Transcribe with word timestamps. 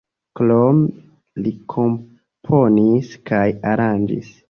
Krome 0.37 1.43
li 1.47 1.53
komponis 1.75 3.15
kaj 3.33 3.47
aranĝis. 3.77 4.39